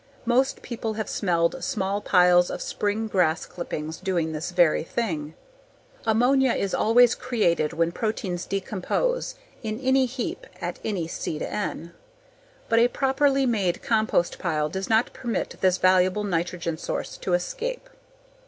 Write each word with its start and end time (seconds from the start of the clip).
Most 0.25 0.63
people 0.63 0.93
have 0.95 1.07
smelled 1.07 1.63
small 1.63 2.01
piles 2.01 2.49
of 2.49 2.59
spring 2.59 3.07
grass 3.07 3.45
clippings 3.45 3.97
doing 3.97 4.31
this 4.31 4.49
very 4.49 4.81
thing. 4.83 5.35
Ammonia 6.07 6.53
is 6.53 6.73
always 6.73 7.13
created 7.13 7.71
when 7.73 7.91
proteins 7.91 8.47
decompose 8.47 9.35
in 9.61 9.79
any 9.79 10.07
heap 10.07 10.47
at 10.59 10.79
any 10.83 11.07
C/N. 11.07 11.93
But 12.67 12.79
a 12.79 12.87
properly 12.87 13.45
made 13.45 13.83
compost 13.83 14.39
pile 14.39 14.69
does 14.69 14.89
not 14.89 15.13
permit 15.13 15.57
this 15.61 15.77
valuable 15.77 16.23
nitrogen 16.23 16.79
source 16.79 17.15
to 17.17 17.35
escape. 17.35 17.87